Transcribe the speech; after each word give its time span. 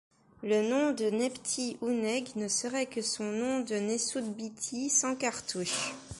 Le 0.41 0.67
nom 0.67 0.93
de 0.93 1.11
Nebty-Ouneg 1.11 2.35
ne 2.35 2.47
serait 2.47 2.87
que 2.87 3.03
son 3.03 3.25
nom 3.31 3.59
de 3.59 3.75
Nesout-bity 3.75 4.89
sans 4.89 5.15
cartouche. 5.15 5.93